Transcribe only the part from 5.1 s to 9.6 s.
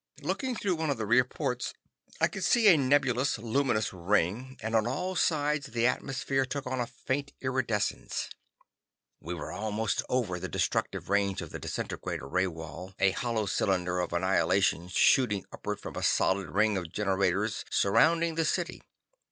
sides the atmosphere took on a faint iridescence. We were